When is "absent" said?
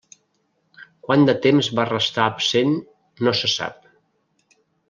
2.31-2.75